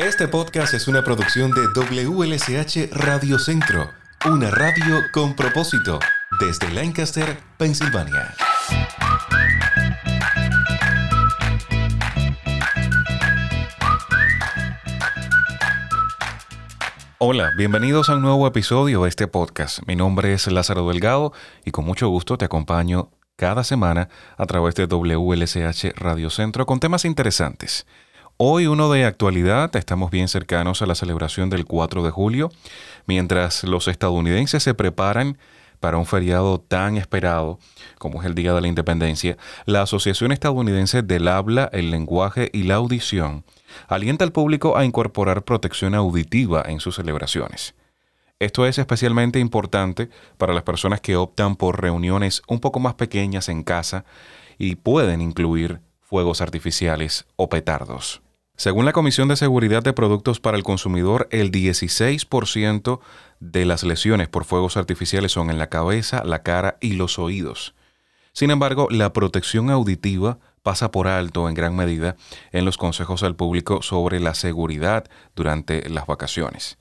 Este 0.00 0.28
podcast 0.28 0.72
es 0.72 0.88
una 0.88 1.04
producción 1.04 1.50
de 1.50 1.60
WLSH 1.74 2.88
Radio 2.90 3.38
Centro, 3.38 3.90
una 4.24 4.50
radio 4.50 4.96
con 5.12 5.36
propósito, 5.36 5.98
desde 6.40 6.72
Lancaster, 6.72 7.36
Pensilvania. 7.58 8.34
Hola, 17.18 17.50
bienvenidos 17.58 18.08
a 18.08 18.16
un 18.16 18.22
nuevo 18.22 18.46
episodio 18.46 19.02
de 19.02 19.10
este 19.10 19.28
podcast. 19.28 19.80
Mi 19.86 19.96
nombre 19.96 20.32
es 20.32 20.46
Lázaro 20.50 20.88
Delgado 20.88 21.34
y 21.66 21.72
con 21.72 21.84
mucho 21.84 22.08
gusto 22.08 22.38
te 22.38 22.46
acompaño 22.46 23.10
cada 23.36 23.64
semana 23.64 24.08
a 24.38 24.46
través 24.46 24.74
de 24.76 24.86
WLSH 24.86 25.92
Radio 25.96 26.30
Centro 26.30 26.64
con 26.64 26.80
temas 26.80 27.04
interesantes. 27.04 27.86
Hoy 28.42 28.66
uno 28.66 28.90
de 28.90 29.04
actualidad, 29.04 29.76
estamos 29.76 30.10
bien 30.10 30.26
cercanos 30.26 30.80
a 30.80 30.86
la 30.86 30.94
celebración 30.94 31.50
del 31.50 31.66
4 31.66 32.02
de 32.02 32.10
julio, 32.10 32.50
mientras 33.04 33.64
los 33.64 33.86
estadounidenses 33.86 34.62
se 34.62 34.72
preparan 34.72 35.36
para 35.78 35.98
un 35.98 36.06
feriado 36.06 36.58
tan 36.58 36.96
esperado 36.96 37.58
como 37.98 38.22
es 38.22 38.26
el 38.26 38.34
Día 38.34 38.54
de 38.54 38.62
la 38.62 38.68
Independencia, 38.68 39.36
la 39.66 39.82
Asociación 39.82 40.32
Estadounidense 40.32 41.02
del 41.02 41.28
Habla, 41.28 41.68
el 41.74 41.90
Lenguaje 41.90 42.48
y 42.54 42.62
la 42.62 42.76
Audición 42.76 43.44
alienta 43.88 44.24
al 44.24 44.32
público 44.32 44.74
a 44.78 44.86
incorporar 44.86 45.44
protección 45.44 45.94
auditiva 45.94 46.64
en 46.66 46.80
sus 46.80 46.96
celebraciones. 46.96 47.74
Esto 48.38 48.64
es 48.64 48.78
especialmente 48.78 49.38
importante 49.38 50.08
para 50.38 50.54
las 50.54 50.62
personas 50.62 51.02
que 51.02 51.14
optan 51.14 51.56
por 51.56 51.82
reuniones 51.82 52.40
un 52.48 52.60
poco 52.60 52.80
más 52.80 52.94
pequeñas 52.94 53.50
en 53.50 53.64
casa 53.64 54.06
y 54.56 54.76
pueden 54.76 55.20
incluir 55.20 55.80
fuegos 56.00 56.40
artificiales 56.40 57.26
o 57.36 57.50
petardos. 57.50 58.22
Según 58.60 58.84
la 58.84 58.92
Comisión 58.92 59.26
de 59.28 59.36
Seguridad 59.36 59.82
de 59.82 59.94
Productos 59.94 60.38
para 60.38 60.58
el 60.58 60.64
Consumidor, 60.64 61.28
el 61.30 61.50
16% 61.50 63.00
de 63.40 63.64
las 63.64 63.84
lesiones 63.84 64.28
por 64.28 64.44
fuegos 64.44 64.76
artificiales 64.76 65.32
son 65.32 65.48
en 65.48 65.56
la 65.56 65.70
cabeza, 65.70 66.22
la 66.26 66.42
cara 66.42 66.76
y 66.78 66.92
los 66.92 67.18
oídos. 67.18 67.74
Sin 68.34 68.50
embargo, 68.50 68.88
la 68.90 69.14
protección 69.14 69.70
auditiva 69.70 70.40
pasa 70.62 70.90
por 70.90 71.08
alto 71.08 71.48
en 71.48 71.54
gran 71.54 71.74
medida 71.74 72.16
en 72.52 72.66
los 72.66 72.76
consejos 72.76 73.22
al 73.22 73.34
público 73.34 73.80
sobre 73.80 74.20
la 74.20 74.34
seguridad 74.34 75.08
durante 75.34 75.88
las 75.88 76.04
vacaciones. 76.04 76.76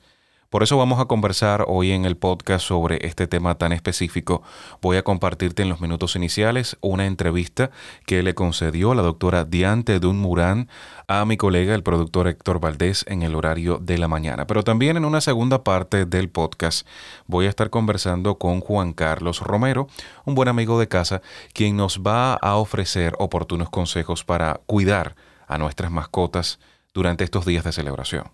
Por 0.49 0.63
eso 0.63 0.77
vamos 0.77 0.99
a 0.99 1.05
conversar 1.05 1.65
hoy 1.67 1.91
en 1.91 2.05
el 2.05 2.17
podcast 2.17 2.65
sobre 2.65 3.05
este 3.05 3.27
tema 3.27 3.59
tan 3.59 3.71
específico. 3.71 4.41
Voy 4.81 4.97
a 4.97 5.03
compartirte 5.03 5.61
en 5.61 5.69
los 5.69 5.79
minutos 5.79 6.15
iniciales 6.15 6.75
una 6.81 7.05
entrevista 7.05 7.69
que 8.07 8.23
le 8.23 8.33
concedió 8.33 8.95
la 8.95 9.03
doctora 9.03 9.45
Diante 9.45 9.99
Dunmurán 9.99 10.67
a 11.07 11.23
mi 11.25 11.37
colega, 11.37 11.75
el 11.75 11.83
productor 11.83 12.27
Héctor 12.27 12.59
Valdés, 12.59 13.05
en 13.07 13.21
el 13.21 13.35
horario 13.35 13.77
de 13.77 13.99
la 13.99 14.07
mañana. 14.07 14.47
Pero 14.47 14.63
también 14.63 14.97
en 14.97 15.05
una 15.05 15.21
segunda 15.21 15.63
parte 15.63 16.07
del 16.07 16.29
podcast 16.29 16.87
voy 17.27 17.45
a 17.45 17.49
estar 17.49 17.69
conversando 17.69 18.39
con 18.39 18.59
Juan 18.59 18.93
Carlos 18.93 19.41
Romero, 19.41 19.87
un 20.25 20.33
buen 20.33 20.47
amigo 20.47 20.79
de 20.79 20.87
casa, 20.87 21.21
quien 21.53 21.77
nos 21.77 21.99
va 21.99 22.33
a 22.33 22.55
ofrecer 22.55 23.13
oportunos 23.19 23.69
consejos 23.69 24.23
para 24.23 24.61
cuidar 24.65 25.15
a 25.45 25.59
nuestras 25.59 25.91
mascotas 25.91 26.59
durante 26.91 27.23
estos 27.23 27.45
días 27.45 27.63
de 27.63 27.71
celebración. 27.71 28.31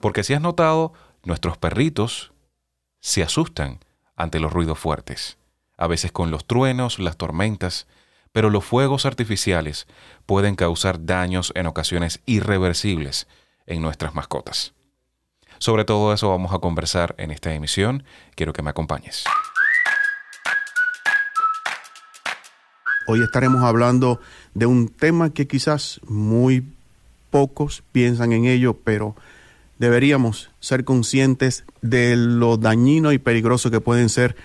Porque 0.00 0.24
si 0.24 0.34
has 0.34 0.40
notado, 0.40 0.92
Nuestros 1.26 1.58
perritos 1.58 2.30
se 3.00 3.24
asustan 3.24 3.80
ante 4.14 4.38
los 4.38 4.52
ruidos 4.52 4.78
fuertes, 4.78 5.38
a 5.76 5.88
veces 5.88 6.12
con 6.12 6.30
los 6.30 6.46
truenos, 6.46 7.00
las 7.00 7.16
tormentas, 7.16 7.88
pero 8.30 8.48
los 8.48 8.64
fuegos 8.64 9.06
artificiales 9.06 9.88
pueden 10.24 10.54
causar 10.54 11.04
daños 11.04 11.50
en 11.56 11.66
ocasiones 11.66 12.20
irreversibles 12.26 13.26
en 13.66 13.82
nuestras 13.82 14.14
mascotas. 14.14 14.72
Sobre 15.58 15.84
todo 15.84 16.12
eso 16.12 16.28
vamos 16.28 16.54
a 16.54 16.60
conversar 16.60 17.16
en 17.18 17.32
esta 17.32 17.52
emisión. 17.52 18.04
Quiero 18.36 18.52
que 18.52 18.62
me 18.62 18.70
acompañes. 18.70 19.24
Hoy 23.08 23.20
estaremos 23.20 23.64
hablando 23.64 24.20
de 24.54 24.66
un 24.66 24.88
tema 24.88 25.30
que 25.30 25.48
quizás 25.48 26.00
muy 26.06 26.72
pocos 27.30 27.82
piensan 27.90 28.32
en 28.32 28.44
ello, 28.44 28.74
pero 28.74 29.16
deberíamos 29.78 30.50
ser 30.60 30.84
conscientes 30.84 31.64
de 31.82 32.16
lo 32.16 32.56
dañino 32.56 33.12
y 33.12 33.18
peligroso 33.18 33.70
que 33.70 33.80
pueden 33.80 34.08
ser 34.08 34.36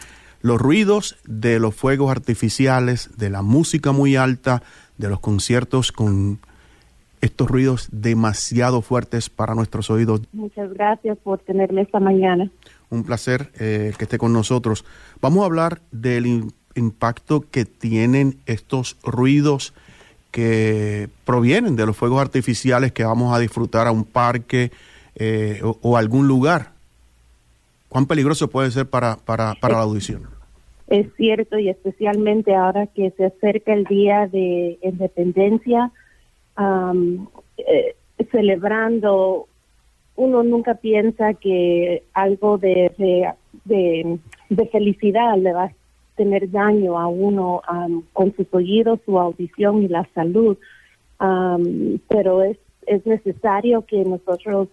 los 0.41 0.59
ruidos 0.59 1.17
de 1.25 1.59
los 1.59 1.75
fuegos 1.75 2.11
artificiales, 2.11 3.09
de 3.17 3.29
la 3.29 3.41
música 3.41 3.91
muy 3.91 4.15
alta, 4.15 4.63
de 4.97 5.09
los 5.09 5.19
conciertos 5.19 5.91
con 5.91 6.39
estos 7.21 7.47
ruidos 7.47 7.89
demasiado 7.91 8.81
fuertes 8.81 9.29
para 9.29 9.53
nuestros 9.53 9.89
oídos. 9.89 10.21
Muchas 10.33 10.73
gracias 10.73 11.17
por 11.19 11.39
tenerme 11.39 11.81
esta 11.81 11.99
mañana. 11.99 12.49
Un 12.89 13.03
placer 13.03 13.51
eh, 13.59 13.93
que 13.97 14.05
esté 14.05 14.17
con 14.17 14.33
nosotros. 14.33 14.85
Vamos 15.21 15.43
a 15.43 15.45
hablar 15.45 15.81
del 15.91 16.51
impacto 16.75 17.45
que 17.51 17.65
tienen 17.65 18.39
estos 18.47 18.97
ruidos 19.03 19.73
que 20.31 21.09
provienen 21.25 21.75
de 21.75 21.85
los 21.85 21.95
fuegos 21.95 22.21
artificiales 22.21 22.91
que 22.91 23.03
vamos 23.03 23.35
a 23.35 23.39
disfrutar 23.39 23.87
a 23.87 23.91
un 23.91 24.05
parque, 24.05 24.71
eh, 25.15 25.61
o, 25.63 25.97
algún 25.97 26.27
lugar, 26.27 26.71
¿cuán 27.89 28.05
peligroso 28.05 28.49
puede 28.49 28.71
ser 28.71 28.89
para, 28.89 29.17
para, 29.17 29.55
para 29.55 29.75
la 29.75 29.81
audición? 29.81 30.23
Es 30.87 31.07
cierto, 31.15 31.57
y 31.59 31.69
especialmente 31.69 32.55
ahora 32.55 32.87
que 32.87 33.11
se 33.11 33.25
acerca 33.25 33.73
el 33.73 33.85
Día 33.85 34.27
de 34.27 34.77
Independencia, 34.81 35.91
eh, 36.57 37.95
celebrando, 38.31 39.47
uno 40.15 40.43
nunca 40.43 40.75
piensa 40.75 41.33
que 41.33 42.03
algo 42.13 42.57
de, 42.57 42.91
de, 43.65 44.19
de, 44.49 44.65
felicidad 44.67 45.37
le 45.37 45.53
va 45.53 45.63
a 45.65 45.73
tener 46.15 46.51
daño 46.51 46.99
a 46.99 47.07
uno 47.07 47.61
con 48.13 48.35
sus 48.35 48.47
oídos, 48.51 48.99
su 49.05 49.19
audición 49.19 49.83
y 49.83 49.87
la 49.87 50.07
salud. 50.13 50.57
pero 52.09 52.43
es 52.43 52.57
es 52.91 53.05
necesario 53.05 53.85
que 53.85 54.03
nosotros 54.03 54.67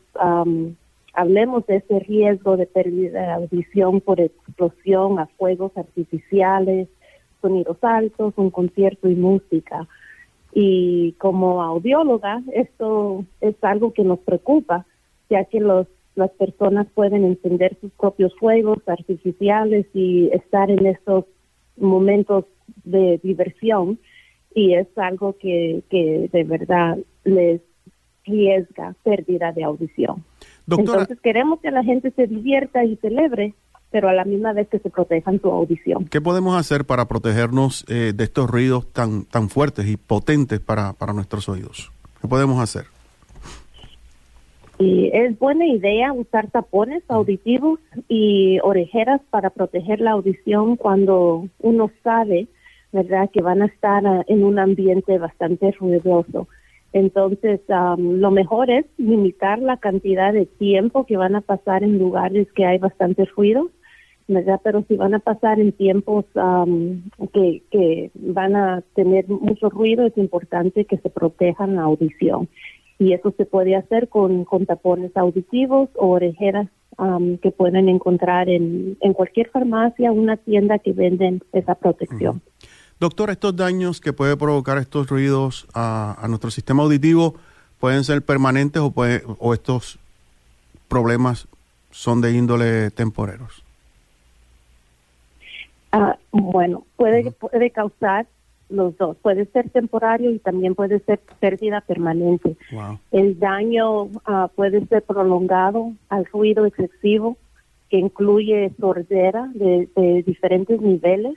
hablemos 1.15 1.65
de 1.67 1.77
ese 1.77 2.01
riesgo 2.01 2.57
de 2.57 2.67
pérdida 2.67 3.21
de 3.21 3.33
audición 3.45 4.01
por 4.01 4.21
explosión 4.21 5.21
a 5.21 5.27
fuegos 5.39 5.71
artificiales, 5.77 6.89
sonidos 7.41 7.79
altos, 7.83 8.35
un 8.37 8.51
concierto 8.51 9.09
y 9.09 9.15
música. 9.15 9.87
Y 10.53 11.13
como 11.13 11.63
audióloga, 11.63 12.43
esto 12.53 13.25
es 13.41 13.55
algo 13.63 13.93
que 13.93 14.03
nos 14.03 14.19
preocupa, 14.19 14.85
ya 15.31 15.45
que 15.45 15.61
los, 15.61 15.87
las 16.17 16.31
personas 16.33 16.89
pueden 16.95 17.25
encender 17.25 17.77
sus 17.81 17.93
propios 17.93 18.35
fuegos 18.35 18.79
artificiales 18.89 19.87
y 19.95 20.29
estar 20.33 20.73
en 20.73 20.87
estos 20.87 21.25
momentos 21.77 22.47
de 22.83 23.21
diversión 23.23 24.01
y 24.55 24.75
es 24.75 24.89
algo 24.97 25.37
que, 25.39 25.83
que 25.89 26.29
de 26.33 26.43
verdad 26.43 26.99
les 27.23 27.61
riesga 28.29 28.95
pérdida 29.03 29.53
de 29.53 29.65
audición. 29.65 30.25
Entonces 30.69 31.19
queremos 31.21 31.61
que 31.61 31.71
la 31.71 31.83
gente 31.83 32.11
se 32.11 32.27
divierta 32.27 32.85
y 32.85 32.97
celebre, 32.97 33.55
pero 33.91 34.09
a 34.09 34.13
la 34.13 34.25
misma 34.25 34.53
vez 34.53 34.69
que 34.69 34.79
se 34.79 34.91
protejan 34.91 35.41
su 35.41 35.51
audición. 35.51 36.07
¿Qué 36.07 36.21
podemos 36.21 36.57
hacer 36.57 36.85
para 36.85 37.07
protegernos 37.07 37.85
eh, 37.89 38.13
de 38.15 38.25
estos 38.25 38.51
ruidos 38.51 38.93
tan, 38.93 39.25
tan 39.25 39.49
fuertes 39.49 39.87
y 39.87 39.97
potentes 39.97 40.61
para, 40.61 40.93
para 40.93 41.13
nuestros 41.13 41.49
oídos? 41.49 41.91
¿Qué 42.21 42.29
podemos 42.29 42.61
hacer? 42.61 42.85
Y 44.79 45.11
es 45.13 45.37
buena 45.39 45.67
idea 45.67 46.13
usar 46.13 46.51
tapones 46.51 47.03
auditivos 47.09 47.81
y 48.09 48.61
orejeras 48.63 49.21
para 49.31 49.51
proteger 49.51 50.01
la 50.01 50.13
audición 50.13 50.77
cuando 50.77 51.49
uno 51.59 51.91
sabe, 52.05 52.47
¿verdad?, 52.93 53.29
que 53.33 53.43
van 53.43 53.63
a 53.63 53.67
estar 53.67 54.07
ah, 54.07 54.23
en 54.29 54.45
un 54.45 54.61
ambiente 54.61 55.19
bastante 55.19 55.73
ruidoso. 55.73 56.47
Entonces, 56.93 57.61
lo 57.69 58.31
mejor 58.31 58.71
es 58.71 58.87
limitar 58.97 59.59
la 59.59 59.77
cantidad 59.77 60.33
de 60.33 60.47
tiempo 60.47 61.05
que 61.05 61.17
van 61.17 61.35
a 61.35 61.43
pasar 61.43 61.83
en 61.83 61.99
lugares 61.99 62.51
que 62.53 62.65
hay 62.65 62.79
bastante 62.79 63.27
ruido, 63.27 63.71
¿verdad? 64.27 64.61
Pero 64.65 64.85
si 64.89 64.97
van 64.97 65.15
a 65.15 65.19
pasar 65.19 65.61
en 65.61 65.73
tiempos 65.73 66.25
que, 67.33 67.63
que 67.71 68.11
van 68.15 68.57
a 68.57 68.83
tener 68.95 69.29
mucho 69.29 69.69
ruido, 69.69 70.07
es 70.07 70.17
importante 70.17 70.87
que 70.87 70.99
se 70.99 71.11
protejan 71.11 71.77
la 71.77 71.83
audición. 71.83 72.49
Y 72.99 73.13
eso 73.13 73.33
se 73.37 73.45
puede 73.45 73.77
hacer 73.77 74.09
con, 74.09 74.45
con 74.45 74.67
tapones 74.67 75.17
auditivos 75.17 75.91
o 75.95 76.09
orejeras 76.09 76.69
que 77.43 77.53
pueden 77.53 77.89
encontrar 77.89 78.49
en, 78.49 78.97
en 79.01 79.13
cualquier 79.13 79.49
farmacia, 79.51 80.11
una 80.11 80.37
tienda 80.37 80.81
que 80.81 80.93
venden 80.93 81.41
esa 81.53 81.77
protección. 81.77 82.43
Doctor, 83.01 83.31
estos 83.31 83.55
daños 83.55 84.01
que 84.01 84.13
puede 84.13 84.37
provocar 84.37 84.79
estos 84.79 85.09
ruidos 85.09 85.67
a, 85.75 86.25
nuestro 86.29 86.51
sistema 86.51 86.83
auditivo 86.83 87.35
pueden 87.79 88.03
ser 88.05 88.23
permanentes 88.23 88.83
o, 88.83 88.91
puede, 88.91 89.23
o 89.39 89.55
estos 89.55 89.99
problemas 90.89 91.47
son 91.91 92.21
de 92.21 92.33
índole 92.33 92.91
temporeros. 92.91 93.63
Ah, 95.93 96.19
bueno, 96.33 96.85
puede, 96.97 97.31
puede 97.31 97.71
causar 97.71 98.27
los 98.69 98.97
dos. 98.99 99.17
Puede 99.19 99.47
ser 99.47 99.71
temporario 99.71 100.31
y 100.31 100.39
también 100.39 100.75
puede 100.75 101.01
ser 101.01 101.21
pérdida 101.41 101.81
permanente. 101.81 102.57
El 103.11 103.39
daño 103.39 104.09
ah, 104.25 104.51
puede 104.55 104.87
ser 104.87 105.03
prolongado 105.03 105.93
al 106.09 106.27
ruido 106.27 106.67
excesivo, 106.67 107.37
que 107.89 107.99
incluye 107.99 108.71
sordera 108.79 109.51
de, 109.55 109.89
diferentes 110.27 110.81
niveles. 110.81 111.35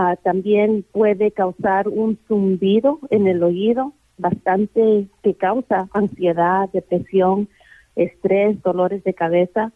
Ah, 0.00 0.14
también 0.14 0.84
puede 0.92 1.32
causar 1.32 1.88
un 1.88 2.20
zumbido 2.28 3.00
en 3.10 3.26
el 3.26 3.42
oído, 3.42 3.94
bastante 4.16 5.08
que 5.24 5.34
causa 5.34 5.88
ansiedad, 5.92 6.68
depresión, 6.72 7.48
estrés, 7.96 8.62
dolores 8.62 9.02
de 9.02 9.12
cabeza. 9.12 9.72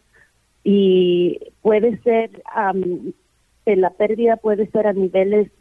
Y 0.63 1.39
puede 1.61 1.97
ser, 2.03 2.41
la 3.65 3.89
pérdida 3.89 4.37
puede 4.37 4.67
ser 4.67 4.87
a 4.87 4.93
niveles 4.93 5.51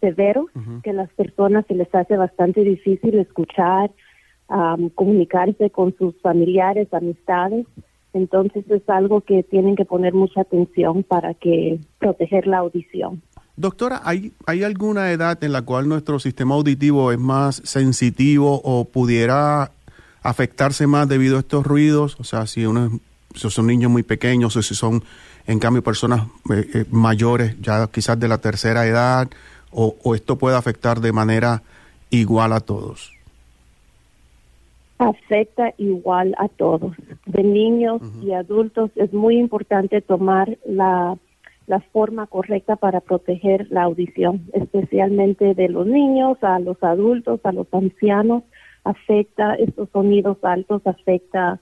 severos, 0.00 0.46
que 0.82 0.94
las 0.94 1.10
personas 1.12 1.66
se 1.66 1.74
les 1.74 1.94
hace 1.94 2.16
bastante 2.16 2.62
difícil 2.64 3.18
escuchar, 3.18 3.90
comunicarse 4.94 5.68
con 5.68 5.94
sus 5.98 6.18
familiares, 6.22 6.88
amistades. 6.94 7.66
Entonces 8.14 8.64
es 8.70 8.88
algo 8.88 9.20
que 9.20 9.42
tienen 9.42 9.76
que 9.76 9.84
poner 9.84 10.14
mucha 10.14 10.40
atención 10.40 11.02
para 11.02 11.34
que 11.34 11.78
proteger 11.98 12.46
la 12.46 12.58
audición. 12.58 13.22
Doctora, 13.56 14.00
¿hay, 14.04 14.32
¿hay 14.46 14.64
alguna 14.64 15.12
edad 15.12 15.42
en 15.44 15.52
la 15.52 15.62
cual 15.62 15.88
nuestro 15.88 16.18
sistema 16.18 16.54
auditivo 16.54 17.12
es 17.12 17.18
más 17.18 17.60
sensitivo 17.64 18.60
o 18.64 18.84
pudiera 18.84 19.70
afectarse 20.22 20.86
más 20.86 21.08
debido 21.08 21.36
a 21.36 21.40
estos 21.40 21.64
ruidos? 21.64 22.16
O 22.18 22.24
sea, 22.24 22.46
si 22.46 22.66
uno 22.66 22.90
si 23.34 23.50
son 23.50 23.66
niños 23.66 23.90
muy 23.90 24.02
pequeños 24.02 24.56
o 24.56 24.62
si 24.62 24.74
son 24.74 25.02
en 25.46 25.58
cambio 25.58 25.82
personas 25.82 26.26
eh, 26.50 26.68
eh, 26.72 26.84
mayores, 26.90 27.56
ya 27.60 27.86
quizás 27.88 28.18
de 28.18 28.28
la 28.28 28.38
tercera 28.38 28.86
edad, 28.86 29.28
o, 29.70 30.14
esto 30.14 30.38
puede 30.38 30.56
afectar 30.56 31.00
de 31.00 31.12
manera 31.12 31.62
igual 32.10 32.52
a 32.52 32.60
todos? 32.60 33.12
Afecta 34.98 35.74
igual 35.76 36.34
a 36.38 36.48
todos, 36.48 36.94
de 37.26 37.42
niños 37.42 38.00
y 38.22 38.32
adultos. 38.32 38.90
Es 38.94 39.12
muy 39.12 39.38
importante 39.38 40.00
tomar 40.00 40.56
la, 40.64 41.18
la 41.66 41.80
forma 41.80 42.26
correcta 42.26 42.76
para 42.76 43.00
proteger 43.00 43.66
la 43.70 43.82
audición, 43.82 44.46
especialmente 44.52 45.54
de 45.54 45.68
los 45.68 45.86
niños, 45.86 46.38
a 46.42 46.58
los 46.60 46.80
adultos, 46.82 47.40
a 47.44 47.52
los 47.52 47.66
ancianos. 47.72 48.44
Afecta 48.84 49.54
estos 49.54 49.88
sonidos 49.90 50.38
altos, 50.42 50.82
afecta 50.86 51.58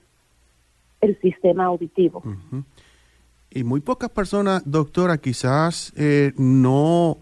el 1.01 1.19
sistema 1.21 1.65
auditivo. 1.65 2.21
Y 3.49 3.63
muy 3.63 3.81
pocas 3.81 4.09
personas, 4.09 4.61
doctora, 4.65 5.17
quizás 5.17 5.93
eh, 5.97 6.33
no 6.37 7.17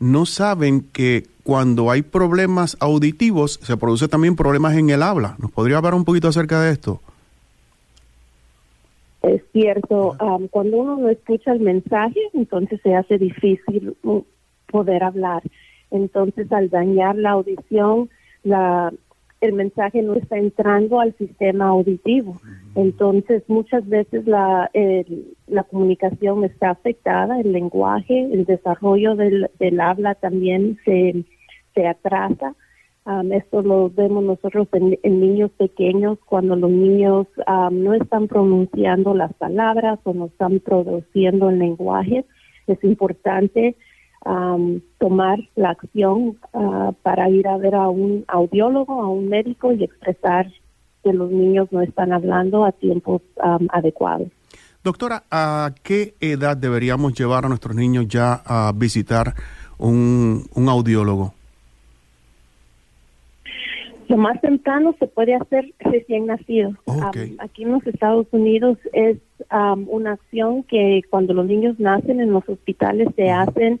no 0.00 0.26
saben 0.26 0.82
que 0.92 1.26
cuando 1.48 1.90
hay 1.90 2.02
problemas 2.02 2.76
auditivos 2.78 3.58
se 3.62 3.78
produce 3.78 4.06
también 4.06 4.36
problemas 4.36 4.76
en 4.76 4.90
el 4.90 5.02
habla. 5.02 5.34
¿Nos 5.38 5.50
podría 5.50 5.78
hablar 5.78 5.94
un 5.94 6.04
poquito 6.04 6.28
acerca 6.28 6.60
de 6.60 6.72
esto? 6.72 7.00
Es 9.22 9.40
cierto, 9.54 10.14
cuando 10.50 10.76
uno 10.76 10.98
no 10.98 11.08
escucha 11.08 11.52
el 11.52 11.60
mensaje, 11.60 12.20
entonces 12.34 12.78
se 12.82 12.94
hace 12.94 13.16
difícil 13.16 13.96
uh, 14.02 14.20
poder 14.70 15.02
hablar. 15.02 15.42
Entonces, 15.90 16.52
al 16.52 16.68
dañar 16.68 17.16
la 17.16 17.30
audición, 17.30 18.10
la, 18.44 18.92
el 19.40 19.54
mensaje 19.54 20.02
no 20.02 20.16
está 20.16 20.36
entrando 20.36 21.00
al 21.00 21.16
sistema 21.16 21.68
auditivo. 21.68 22.42
Entonces, 22.74 23.42
muchas 23.48 23.88
veces 23.88 24.26
la, 24.26 24.70
la 25.46 25.62
comunicación 25.62 26.44
está 26.44 26.68
afectada, 26.72 27.40
el 27.40 27.52
lenguaje, 27.52 28.28
el 28.34 28.44
desarrollo 28.44 29.16
del, 29.16 29.48
del 29.58 29.80
habla 29.80 30.14
también 30.14 30.78
se, 30.84 31.24
se 31.78 31.86
atrasa. 31.86 32.54
esto 33.32 33.62
lo 33.62 33.88
vemos 33.88 34.24
nosotros 34.24 34.68
en, 34.72 35.20
niños 35.20 35.50
pequeños, 35.52 36.18
cuando 36.26 36.56
los 36.56 36.70
niños 36.70 37.26
no 37.70 37.94
están 37.94 38.26
pronunciando 38.26 39.14
las 39.14 39.32
palabras 39.34 40.00
o 40.02 40.12
no 40.12 40.26
están 40.26 40.58
produciendo 40.60 41.50
el 41.50 41.58
lenguaje. 41.60 42.24
Es 42.66 42.82
importante 42.82 43.76
tomar 44.98 45.38
la 45.54 45.70
acción 45.70 46.36
ah, 46.52 46.92
para 47.02 47.30
ir 47.30 47.46
a 47.48 47.56
ver 47.56 47.74
a 47.74 47.88
un 47.88 48.24
audiólogo, 48.28 49.00
a 49.00 49.08
un 49.08 49.28
médico 49.28 49.72
y 49.72 49.84
expresar 49.84 50.52
que 51.02 51.12
los 51.12 51.30
niños 51.30 51.68
no 51.70 51.80
están 51.80 52.12
hablando 52.12 52.64
a 52.64 52.72
tiempos 52.72 53.22
adecuados. 53.70 54.28
Doctora, 54.82 55.24
¿a 55.30 55.72
qué 55.82 56.14
edad 56.20 56.56
deberíamos 56.56 57.14
llevar 57.14 57.46
a 57.46 57.48
nuestros 57.48 57.74
niños 57.74 58.06
ya 58.08 58.42
a 58.44 58.72
visitar 58.74 59.34
un, 59.78 60.44
audiólogo? 60.68 61.34
Lo 64.08 64.16
más 64.16 64.40
temprano 64.40 64.94
se 64.98 65.06
puede 65.06 65.34
hacer 65.34 65.74
recién 65.80 66.26
nacido. 66.26 66.72
aquí 67.38 67.62
en 67.62 67.72
los 67.72 67.86
Estados 67.86 68.26
Unidos 68.30 68.78
es 68.92 69.18
una 69.86 70.12
acción 70.12 70.62
que 70.62 71.02
cuando 71.10 71.34
los 71.34 71.46
niños 71.46 71.78
nacen 71.78 72.20
en 72.20 72.32
los 72.32 72.48
hospitales 72.48 73.08
se 73.16 73.30
hacen 73.30 73.80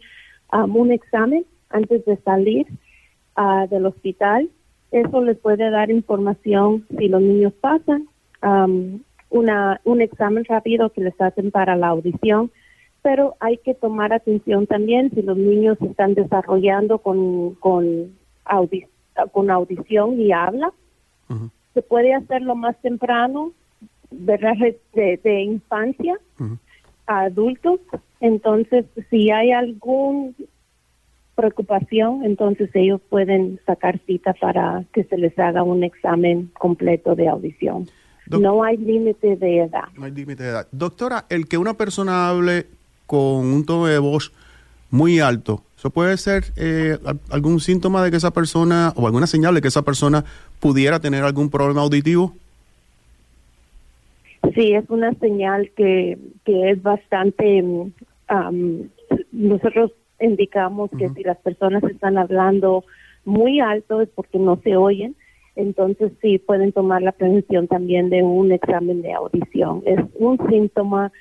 un 0.52 0.92
examen 0.92 1.44
antes 1.70 2.04
de 2.04 2.16
salir 2.18 2.66
uh, 3.36 3.66
del 3.68 3.86
hospital. 3.86 4.50
Eso 4.90 5.22
les 5.22 5.38
puede 5.38 5.70
dar 5.70 5.90
información 5.90 6.86
si 6.98 7.08
los 7.08 7.22
niños 7.22 7.52
pasan, 7.60 8.08
una, 9.30 9.80
un 9.84 10.00
examen 10.00 10.44
rápido 10.44 10.90
que 10.90 11.02
les 11.02 11.18
hacen 11.20 11.50
para 11.50 11.76
la 11.76 11.88
audición, 11.88 12.50
pero 13.02 13.36
hay 13.40 13.58
que 13.58 13.74
tomar 13.74 14.12
atención 14.12 14.66
también 14.66 15.10
si 15.14 15.22
los 15.22 15.36
niños 15.36 15.78
están 15.82 16.14
desarrollando 16.14 16.98
con, 16.98 17.54
con, 17.56 18.12
con 19.26 19.50
audición 19.50 20.20
y 20.20 20.32
habla. 20.32 20.72
Se 21.74 21.82
puede 21.82 22.14
hacer 22.14 22.42
lo 22.42 22.54
más 22.54 22.76
temprano, 22.80 23.52
¿verdad? 24.10 24.54
De, 24.94 25.20
de 25.22 25.42
infancia 25.42 26.18
a 27.06 27.20
adultos 27.20 27.80
entonces, 28.20 28.84
si 29.10 29.30
hay 29.30 29.52
alguna 29.52 30.32
preocupación, 31.34 32.24
entonces 32.24 32.68
ellos 32.74 33.00
pueden 33.08 33.60
sacar 33.64 34.00
cita 34.06 34.34
para 34.34 34.84
que 34.92 35.04
se 35.04 35.16
les 35.16 35.38
haga 35.38 35.62
un 35.62 35.84
examen 35.84 36.50
completo 36.58 37.14
de 37.14 37.28
audición. 37.28 37.88
no 38.26 38.64
hay 38.64 38.76
límite 38.76 39.36
de 39.36 39.60
edad. 39.60 39.84
No 39.96 40.04
hay 40.04 40.12
límite 40.12 40.42
de 40.42 40.48
edad. 40.50 40.68
Doctora, 40.72 41.26
el 41.28 41.46
que 41.46 41.58
una 41.58 41.74
persona 41.74 42.28
hable 42.28 42.66
con 43.06 43.46
un 43.46 43.64
tono 43.64 43.86
de 43.86 43.98
voz 43.98 44.32
muy 44.90 45.20
alto, 45.20 45.62
¿eso 45.76 45.90
puede 45.90 46.16
ser 46.16 46.44
eh, 46.56 46.98
algún 47.30 47.60
síntoma 47.60 48.02
de 48.02 48.10
que 48.10 48.16
esa 48.16 48.32
persona, 48.32 48.92
o 48.96 49.06
alguna 49.06 49.26
señal 49.26 49.54
de 49.54 49.62
que 49.62 49.68
esa 49.68 49.82
persona 49.82 50.24
pudiera 50.60 51.00
tener 51.00 51.24
algún 51.24 51.50
problema 51.50 51.82
auditivo? 51.82 52.34
Sí, 54.54 54.72
es 54.72 54.88
una 54.88 55.12
señal 55.14 55.70
que, 55.76 56.18
que 56.44 56.70
es 56.70 56.82
bastante 56.82 57.62
nosotros 59.32 59.92
indicamos 60.20 60.90
que 60.98 61.08
si 61.10 61.22
las 61.22 61.38
personas 61.38 61.82
están 61.84 62.18
hablando 62.18 62.84
muy 63.24 63.60
alto 63.60 64.00
es 64.00 64.08
porque 64.08 64.38
no 64.38 64.60
se 64.62 64.76
oyen, 64.76 65.14
entonces 65.56 66.12
sí 66.20 66.38
pueden 66.38 66.72
tomar 66.72 67.02
la 67.02 67.12
prevención 67.12 67.66
también 67.68 68.10
de 68.10 68.22
un 68.22 68.52
examen 68.52 69.02
de 69.02 69.12
audición. 69.12 69.82
Es 69.86 69.98
un 70.14 70.38
síntoma 70.48 71.12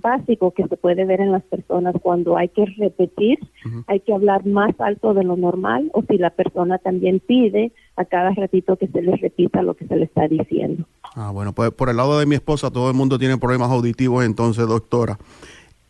básico 0.00 0.52
que 0.52 0.66
se 0.66 0.76
puede 0.76 1.04
ver 1.04 1.20
en 1.20 1.32
las 1.32 1.42
personas 1.44 1.94
cuando 2.00 2.36
hay 2.36 2.48
que 2.48 2.64
repetir, 2.78 3.38
hay 3.86 4.00
que 4.00 4.14
hablar 4.14 4.46
más 4.46 4.74
alto 4.78 5.14
de 5.14 5.24
lo 5.24 5.36
normal 5.36 5.90
o 5.92 6.02
si 6.02 6.18
la 6.18 6.30
persona 6.30 6.78
también 6.78 7.20
pide 7.20 7.72
a 7.96 8.04
cada 8.04 8.30
ratito 8.30 8.76
que 8.76 8.88
se 8.88 9.02
les 9.02 9.20
repita 9.20 9.62
lo 9.62 9.74
que 9.74 9.86
se 9.86 9.96
le 9.96 10.04
está 10.04 10.26
diciendo. 10.28 10.84
Ah, 11.14 11.30
bueno, 11.30 11.52
pues 11.52 11.70
por 11.70 11.88
el 11.88 11.96
lado 11.96 12.18
de 12.18 12.26
mi 12.26 12.34
esposa 12.34 12.70
todo 12.70 12.88
el 12.88 12.96
mundo 12.96 13.18
tiene 13.18 13.36
problemas 13.38 13.70
auditivos, 13.70 14.24
entonces 14.24 14.66
doctora. 14.66 15.18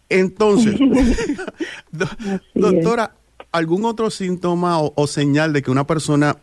Entonces, 0.09 0.79
doctora, 2.55 3.13
¿algún 3.53 3.85
otro 3.85 4.11
síntoma 4.11 4.81
o, 4.81 5.07
señal 5.07 5.53
de 5.53 5.63
que 5.63 5.71
una 5.71 5.87
persona 5.87 6.37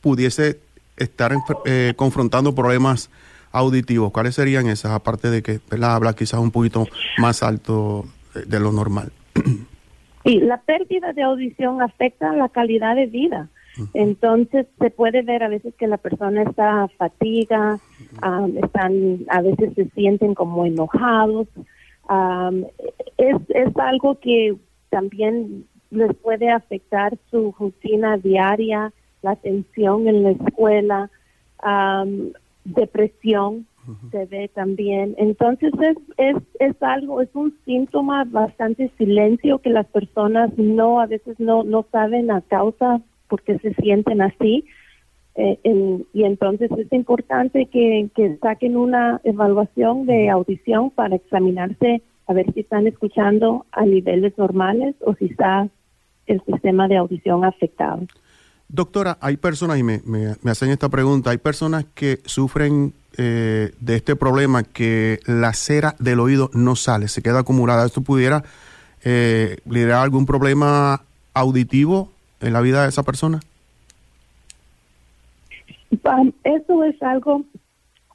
pudiese 0.00 0.60
estar 0.96 1.32
eh, 1.64 1.94
confrontando 1.96 2.54
problemas 2.54 3.10
auditivos? 3.58 4.12
¿Cuáles 4.12 4.34
serían 4.34 4.66
esas, 4.66 4.92
aparte 4.92 5.30
de 5.30 5.42
que 5.42 5.60
la 5.76 5.94
habla 5.94 6.14
quizás 6.14 6.40
un 6.40 6.50
poquito 6.50 6.86
más 7.18 7.42
alto 7.42 8.04
de 8.46 8.60
lo 8.60 8.72
normal? 8.72 9.12
Y 10.24 10.40
la 10.40 10.60
pérdida 10.60 11.14
de 11.14 11.22
audición 11.22 11.80
afecta 11.80 12.34
la 12.34 12.50
calidad 12.50 12.96
de 12.96 13.06
vida. 13.06 13.48
Entonces 13.94 14.66
se 14.78 14.90
puede 14.90 15.22
ver 15.22 15.42
a 15.42 15.48
veces 15.48 15.72
que 15.76 15.86
la 15.86 15.96
persona 15.96 16.42
está 16.42 16.88
fatiga, 16.98 17.78
están, 18.62 19.20
a 19.28 19.40
veces 19.40 19.72
se 19.74 19.88
sienten 19.90 20.34
como 20.34 20.66
enojados, 20.66 21.46
es, 23.16 23.36
es 23.48 23.76
algo 23.76 24.18
que 24.18 24.56
también 24.90 25.66
les 25.90 26.14
puede 26.16 26.50
afectar 26.50 27.16
su 27.30 27.54
rutina 27.58 28.16
diaria, 28.16 28.92
la 29.22 29.32
atención 29.32 30.08
en 30.08 30.22
la 30.24 30.30
escuela, 30.30 31.10
depresión, 32.74 33.66
se 34.10 34.26
ve 34.26 34.48
también. 34.48 35.14
Entonces 35.16 35.72
es, 35.80 35.96
es, 36.18 36.36
es 36.60 36.82
algo, 36.82 37.22
es 37.22 37.30
un 37.34 37.56
síntoma 37.64 38.24
bastante 38.24 38.90
silencio 38.98 39.60
que 39.60 39.70
las 39.70 39.86
personas 39.86 40.50
no, 40.58 41.00
a 41.00 41.06
veces 41.06 41.40
no, 41.40 41.64
no 41.64 41.86
saben 41.90 42.30
a 42.30 42.42
causa 42.42 43.00
porque 43.28 43.58
se 43.58 43.72
sienten 43.74 44.20
así. 44.20 44.64
Eh, 45.36 46.04
y 46.12 46.24
entonces 46.24 46.70
es 46.76 46.92
importante 46.92 47.66
que, 47.66 48.10
que 48.14 48.36
saquen 48.38 48.76
una 48.76 49.20
evaluación 49.24 50.04
de 50.04 50.28
audición 50.28 50.90
para 50.90 51.16
examinarse 51.16 52.02
a 52.26 52.32
ver 52.32 52.52
si 52.52 52.60
están 52.60 52.86
escuchando 52.86 53.64
a 53.72 53.86
niveles 53.86 54.36
normales 54.36 54.96
o 55.00 55.14
si 55.14 55.26
está 55.26 55.68
el 56.26 56.42
sistema 56.42 56.88
de 56.88 56.96
audición 56.96 57.44
afectado. 57.44 58.02
Doctora, 58.68 59.16
hay 59.20 59.38
personas, 59.38 59.78
y 59.78 59.82
me, 59.82 60.02
me, 60.04 60.50
hacen 60.50 60.68
esta 60.70 60.90
pregunta, 60.90 61.30
hay 61.30 61.38
personas 61.38 61.86
que 61.94 62.20
sufren 62.26 62.92
eh, 63.16 63.72
de 63.80 63.96
este 63.96 64.14
problema 64.14 64.62
que 64.62 65.20
la 65.26 65.54
cera 65.54 65.94
del 65.98 66.20
oído 66.20 66.50
no 66.52 66.76
sale, 66.76 67.08
se 67.08 67.22
queda 67.22 67.40
acumulada. 67.40 67.86
¿Esto 67.86 68.02
pudiera 68.02 68.44
eh, 69.04 69.56
liderar 69.64 70.02
algún 70.02 70.26
problema 70.26 71.02
auditivo 71.32 72.10
en 72.40 72.52
la 72.52 72.60
vida 72.60 72.82
de 72.82 72.90
esa 72.90 73.02
persona? 73.02 73.40
Eso 76.44 76.84
es 76.84 77.02
algo 77.02 77.44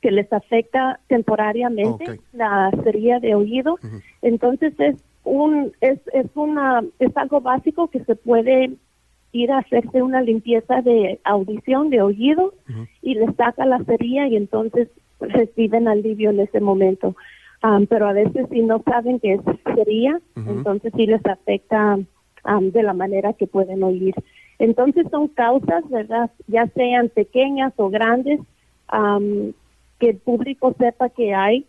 que 0.01 0.12
les 0.12 0.31
afecta 0.31 1.00
temporariamente 1.07 2.19
la 2.31 2.69
cerilla 2.83 3.19
de 3.19 3.33
oído. 3.33 3.79
Entonces 4.22 4.74
es 4.77 4.98
un 5.24 5.72
es 5.81 6.00
es 6.13 6.27
una 6.36 6.83
es 7.00 7.15
algo 7.17 7.41
básico 7.41 7.89
que 7.89 8.03
se 8.03 8.15
puede 8.15 8.74
ir 9.33 9.51
a 9.51 9.57
hacerse 9.57 10.01
una 10.01 10.21
limpieza 10.21 10.81
de 10.81 11.19
audición, 11.25 11.89
de 11.89 12.01
oído, 12.01 12.53
y 13.01 13.15
les 13.15 13.35
saca 13.35 13.65
la 13.65 13.83
cerilla 13.83 14.27
y 14.27 14.37
entonces 14.37 14.87
reciben 15.19 15.87
alivio 15.87 16.29
en 16.29 16.39
ese 16.39 16.61
momento. 16.61 17.15
pero 17.89 18.07
a 18.07 18.13
veces 18.13 18.47
si 18.51 18.61
no 18.61 18.81
saben 18.83 19.19
que 19.19 19.33
es 19.33 19.41
cerilla, 19.75 20.19
entonces 20.35 20.91
sí 20.95 21.05
les 21.07 21.25
afecta 21.25 21.97
de 22.61 22.83
la 22.83 22.93
manera 22.93 23.33
que 23.33 23.47
pueden 23.47 23.83
oír. 23.83 24.13
Entonces 24.59 25.07
son 25.09 25.29
causas, 25.29 25.89
¿verdad? 25.89 26.29
Ya 26.47 26.67
sean 26.67 27.09
pequeñas 27.09 27.73
o 27.77 27.89
grandes, 27.89 28.39
que 29.99 30.09
el 30.09 30.17
público 30.17 30.75
sepa 30.77 31.09
que 31.09 31.33
hay, 31.33 31.65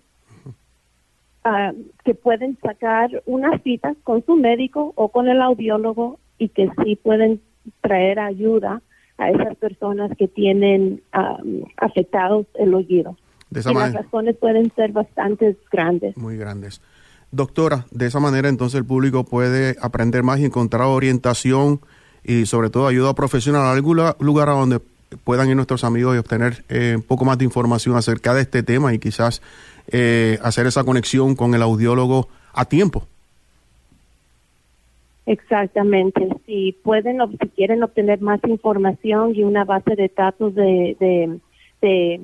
que 2.04 2.14
pueden 2.14 2.58
sacar 2.60 3.22
una 3.26 3.58
cita 3.60 3.94
con 4.02 4.24
su 4.26 4.36
médico 4.36 4.92
o 4.96 5.08
con 5.08 5.28
el 5.28 5.40
audiólogo 5.40 6.18
y 6.38 6.48
que 6.48 6.68
sí 6.84 6.96
pueden 6.96 7.40
traer 7.80 8.18
ayuda 8.18 8.82
a 9.18 9.30
esas 9.30 9.56
personas 9.56 10.10
que 10.18 10.28
tienen 10.28 11.02
afectados 11.76 12.46
el 12.54 12.74
oído. 12.74 13.16
De 13.50 13.60
y 13.60 13.74
las 13.74 13.92
razones 13.92 14.36
pueden 14.36 14.72
ser 14.74 14.92
bastante 14.92 15.56
grandes. 15.70 16.16
Muy 16.16 16.36
grandes. 16.36 16.80
Doctora, 17.30 17.86
de 17.90 18.06
esa 18.06 18.20
manera 18.20 18.48
entonces 18.48 18.78
el 18.78 18.84
público 18.84 19.24
puede 19.24 19.76
aprender 19.80 20.22
más 20.22 20.40
y 20.40 20.44
encontrar 20.44 20.82
orientación 20.82 21.80
y 22.24 22.46
sobre 22.46 22.70
todo 22.70 22.86
ayuda 22.86 23.14
profesional, 23.14 23.66
algún 23.66 24.00
lugar 24.18 24.48
a 24.48 24.52
donde 24.52 24.80
puedan 25.22 25.48
ir 25.48 25.56
nuestros 25.56 25.84
amigos 25.84 26.16
y 26.16 26.18
obtener 26.18 26.64
eh, 26.68 26.94
un 26.96 27.02
poco 27.02 27.24
más 27.24 27.38
de 27.38 27.44
información 27.44 27.96
acerca 27.96 28.34
de 28.34 28.42
este 28.42 28.62
tema 28.62 28.94
y 28.94 28.98
quizás 28.98 29.42
eh, 29.88 30.38
hacer 30.42 30.66
esa 30.66 30.84
conexión 30.84 31.36
con 31.36 31.54
el 31.54 31.62
audiólogo 31.62 32.28
a 32.52 32.64
tiempo. 32.64 33.06
Exactamente. 35.26 36.28
Si 36.46 36.72
pueden 36.82 37.20
o 37.20 37.28
si 37.28 37.36
quieren 37.56 37.82
obtener 37.82 38.20
más 38.20 38.40
información 38.46 39.34
y 39.34 39.42
una 39.42 39.64
base 39.64 39.96
de 39.96 40.12
datos 40.14 40.54
de, 40.54 41.40
de, 41.80 42.20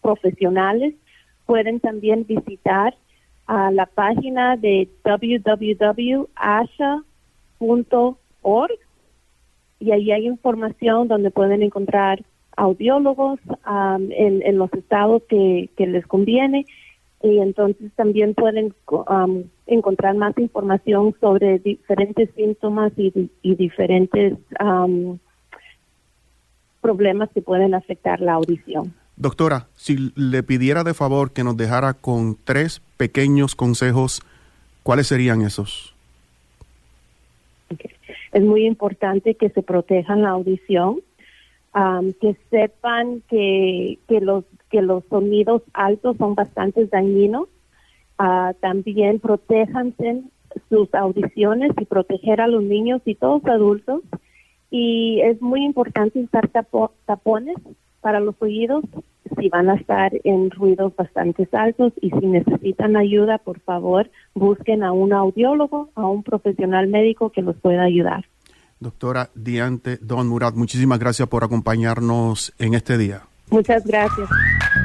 profesionales, 0.00 0.94
pueden 1.46 1.80
también 1.80 2.24
visitar 2.26 2.94
a 3.46 3.70
la 3.70 3.86
página 3.86 4.56
de 4.56 4.88
www.asha.org 5.04 6.28
y 9.80 9.92
ahí 9.92 10.10
hay 10.10 10.26
información 10.26 11.08
donde 11.08 11.30
pueden 11.30 11.62
encontrar 11.62 12.24
audiólogos 12.56 13.38
en, 14.10 14.42
en, 14.42 14.58
los 14.58 14.72
estados 14.72 15.22
que 15.28 15.70
les 15.78 16.06
conviene 16.06 16.66
y 17.22 17.38
entonces 17.38 17.90
también 17.96 18.34
pueden 18.34 18.74
encontrar 19.66 20.14
más 20.14 20.38
información 20.38 21.14
sobre 21.20 21.58
diferentes 21.58 22.30
síntomas 22.36 22.92
y, 22.96 23.30
diferentes 23.42 24.38
problemas 26.80 27.28
que 27.34 27.42
pueden 27.42 27.74
afectar 27.74 28.20
la 28.20 28.34
audición. 28.34 28.94
Doctora, 29.16 29.66
si 29.74 30.12
le 30.14 30.44
pidiera 30.44 30.84
de 30.84 30.94
favor 30.94 31.32
que 31.32 31.42
nos 31.42 31.56
dejara 31.56 31.92
con 31.92 32.36
tres 32.44 32.80
pequeños 32.96 33.56
consejos, 33.56 34.22
¿cuáles 34.84 35.08
serían 35.08 35.42
esos? 35.42 35.94
Es 38.32 38.42
muy 38.42 38.64
importante 38.64 39.34
que 39.34 39.48
se 39.50 39.62
protejan 39.62 40.22
la 40.22 40.30
audición, 40.30 41.00
que 42.20 42.36
sepan 42.50 43.22
que, 43.28 43.98
que 44.08 44.20
los 44.20 44.44
que 44.70 44.82
los 44.82 45.04
sonidos 45.10 45.62
altos 45.72 46.16
son 46.18 46.34
bastante 46.34 46.86
dañinos. 46.86 47.48
Uh, 48.18 48.52
también 48.60 49.20
protéjanse 49.20 50.22
sus 50.68 50.92
audiciones 50.94 51.70
y 51.78 51.84
proteger 51.84 52.40
a 52.40 52.48
los 52.48 52.62
niños 52.62 53.00
y 53.04 53.14
todos 53.14 53.42
los 53.42 53.52
adultos. 53.54 54.02
Y 54.70 55.20
es 55.22 55.40
muy 55.40 55.64
importante 55.64 56.20
usar 56.20 56.48
tapones 57.06 57.56
para 58.00 58.20
los 58.20 58.34
oídos 58.40 58.84
si 59.38 59.48
van 59.48 59.68
a 59.68 59.74
estar 59.74 60.12
en 60.24 60.50
ruidos 60.50 60.94
bastante 60.96 61.48
altos 61.52 61.92
y 62.00 62.10
si 62.10 62.26
necesitan 62.26 62.96
ayuda, 62.96 63.38
por 63.38 63.60
favor, 63.60 64.10
busquen 64.34 64.82
a 64.82 64.92
un 64.92 65.12
audiólogo, 65.12 65.90
a 65.94 66.06
un 66.06 66.22
profesional 66.22 66.88
médico 66.88 67.30
que 67.30 67.42
los 67.42 67.56
pueda 67.56 67.82
ayudar. 67.82 68.24
Doctora 68.80 69.30
Diante 69.34 69.98
Don 70.00 70.28
Murat, 70.28 70.54
muchísimas 70.54 70.98
gracias 70.98 71.28
por 71.28 71.44
acompañarnos 71.44 72.52
en 72.58 72.74
este 72.74 72.96
día. 72.96 73.22
Muchas 73.50 73.84
gracias. 73.84 74.28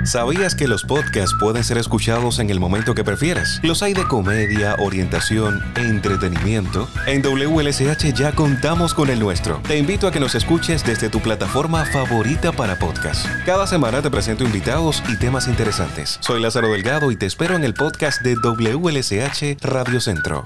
¿Sabías 0.03 0.55
que 0.55 0.67
los 0.67 0.83
podcasts 0.83 1.35
pueden 1.39 1.63
ser 1.63 1.77
escuchados 1.77 2.39
en 2.39 2.49
el 2.49 2.59
momento 2.59 2.93
que 2.93 3.03
prefieras? 3.03 3.59
Los 3.63 3.83
hay 3.83 3.93
de 3.93 4.03
comedia, 4.03 4.75
orientación 4.79 5.61
e 5.75 5.81
entretenimiento. 5.81 6.89
En 7.07 7.21
WLSH 7.21 8.13
ya 8.13 8.33
contamos 8.33 8.93
con 8.93 9.09
el 9.09 9.19
nuestro. 9.19 9.61
Te 9.67 9.77
invito 9.77 10.07
a 10.07 10.11
que 10.11 10.19
nos 10.19 10.35
escuches 10.35 10.85
desde 10.85 11.09
tu 11.09 11.19
plataforma 11.19 11.85
favorita 11.85 12.51
para 12.51 12.77
podcast. 12.77 13.25
Cada 13.45 13.67
semana 13.67 14.01
te 14.01 14.11
presento 14.11 14.43
invitados 14.43 15.01
y 15.09 15.17
temas 15.17 15.47
interesantes. 15.47 16.17
Soy 16.21 16.41
Lázaro 16.41 16.71
Delgado 16.71 17.11
y 17.11 17.15
te 17.15 17.25
espero 17.25 17.55
en 17.55 17.63
el 17.63 17.73
podcast 17.73 18.21
de 18.21 18.35
WLSH 18.35 19.63
Radio 19.63 20.01
Centro. 20.01 20.43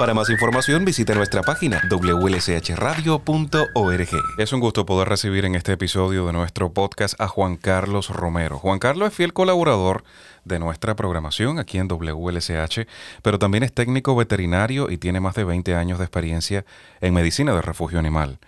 Para 0.00 0.14
más 0.14 0.30
información 0.30 0.86
visita 0.86 1.14
nuestra 1.14 1.42
página 1.42 1.82
wlshradio.org. 1.90 3.18
Es 4.38 4.52
un 4.54 4.60
gusto 4.60 4.86
poder 4.86 5.10
recibir 5.10 5.44
en 5.44 5.54
este 5.54 5.72
episodio 5.72 6.26
de 6.26 6.32
nuestro 6.32 6.72
podcast 6.72 7.20
a 7.20 7.28
Juan 7.28 7.58
Carlos 7.58 8.08
Romero. 8.08 8.58
Juan 8.58 8.78
Carlos 8.78 9.08
es 9.08 9.14
fiel 9.14 9.34
colaborador 9.34 10.02
de 10.46 10.58
nuestra 10.58 10.96
programación 10.96 11.58
aquí 11.58 11.76
en 11.76 11.86
WLSH, 11.86 12.86
pero 13.20 13.38
también 13.38 13.62
es 13.62 13.74
técnico 13.74 14.16
veterinario 14.16 14.90
y 14.90 14.96
tiene 14.96 15.20
más 15.20 15.34
de 15.34 15.44
20 15.44 15.74
años 15.74 15.98
de 15.98 16.06
experiencia 16.06 16.64
en 17.02 17.12
medicina 17.12 17.52
de 17.52 17.60
refugio 17.60 17.98
animal. 17.98 18.38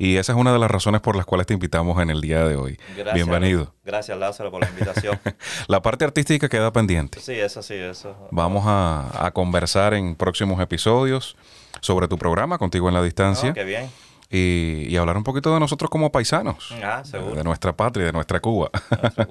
Y 0.00 0.16
esa 0.16 0.32
es 0.32 0.38
una 0.38 0.50
de 0.50 0.58
las 0.58 0.70
razones 0.70 1.02
por 1.02 1.14
las 1.14 1.26
cuales 1.26 1.46
te 1.46 1.52
invitamos 1.52 2.00
en 2.00 2.08
el 2.08 2.22
día 2.22 2.42
de 2.46 2.56
hoy. 2.56 2.80
Bienvenido. 3.12 3.74
Gracias, 3.84 4.16
Lázaro, 4.16 4.50
por 4.50 4.62
la 4.62 4.70
invitación. 4.70 5.20
la 5.68 5.82
parte 5.82 6.06
artística 6.06 6.48
queda 6.48 6.72
pendiente. 6.72 7.20
Sí, 7.20 7.34
eso 7.34 7.62
sí, 7.62 7.74
eso. 7.74 8.16
Vamos 8.30 8.64
a, 8.66 9.30
conversar 9.34 9.92
en 9.92 10.14
próximos 10.14 10.58
episodios 10.62 11.36
sobre 11.82 12.08
tu 12.08 12.16
programa, 12.16 12.56
Contigo 12.56 12.88
en 12.88 12.94
la 12.94 13.02
Distancia. 13.02 13.50
Oh, 13.50 13.52
qué 13.52 13.64
bien. 13.64 13.90
Y, 14.30 14.96
hablar 14.96 15.18
un 15.18 15.22
poquito 15.22 15.52
de 15.52 15.60
nosotros 15.60 15.90
como 15.90 16.10
paisanos. 16.10 16.74
Ah, 16.82 17.02
seguro. 17.04 17.34
De, 17.34 17.44
nuestra 17.44 17.76
patria, 17.76 18.06
de 18.06 18.12
nuestra 18.12 18.40
Cuba. 18.40 18.70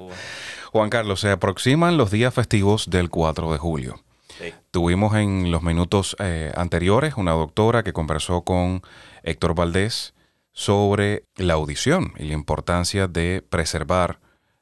Juan 0.72 0.92
Carlos, 0.92 1.20
se 1.20 1.32
aproximan 1.32 1.98
los 1.98 2.12
días 2.12 2.32
festivos 2.32 2.92
del 2.92 3.10
4 3.10 3.52
de 3.54 3.58
julio. 3.58 4.00
Sí. 4.38 4.54
Tuvimos 4.70 5.16
en 5.16 5.50
los 5.50 5.64
minutos 5.64 6.16
eh, 6.20 6.54
anteriores 6.56 7.16
una 7.18 7.32
doctora 7.32 7.82
que 7.82 7.92
conversó 7.92 8.42
con 8.44 8.84
Héctor 9.24 9.56
Valdés 9.56 10.14
sobre 10.52 11.24
la 11.36 11.54
audición 11.54 12.14
y 12.18 12.26
la 12.26 12.34
importancia 12.34 13.08
de 13.08 13.44
preservar 13.48 14.20